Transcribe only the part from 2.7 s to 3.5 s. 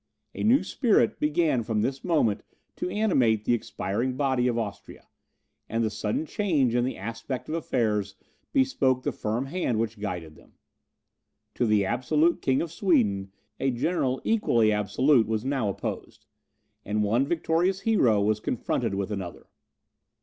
to animate